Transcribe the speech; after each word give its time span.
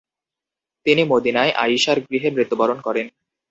তিনি 0.85 1.01
মদিনায় 1.03 1.51
আয়িশার 1.63 1.97
গৃহে 2.01 2.29
মৃত্যুবরণ 2.31 2.77
করেন। 2.81 3.07